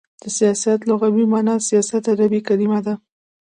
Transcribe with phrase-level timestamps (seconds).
[0.21, 2.93] د سیاست لغوی معنا: سیاست عربی کلمه ده.